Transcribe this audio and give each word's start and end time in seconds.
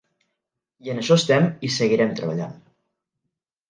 I 0.87 0.91
en 0.93 1.03
això 1.03 1.19
estem 1.23 1.47
i 1.51 1.71
hi 1.71 1.71
seguirem 1.79 2.19
treballant. 2.23 2.61